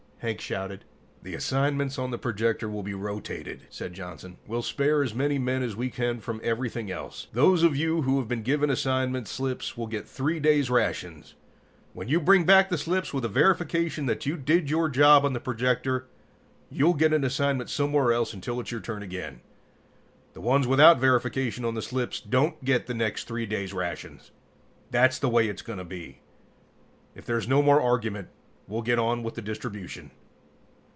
[0.23, 0.85] Hank shouted.
[1.23, 4.37] "The assignments on the projector will be rotated," said Johnson.
[4.45, 7.25] "We'll spare as many men as we can from everything else.
[7.33, 11.33] Those of you who have been given assignment slips will get 3 days' rations.
[11.93, 15.33] When you bring back the slips with a verification that you did your job on
[15.33, 16.05] the projector
[16.69, 19.41] you'll get an assignment somewhere else until it's your turn again.
[20.35, 24.29] The ones without verification on the slips don't get the next 3 days' rations.
[24.91, 26.19] That's the way it's going to be.
[27.15, 28.27] If there's no more argument,
[28.67, 30.11] we'll get on with the distribution.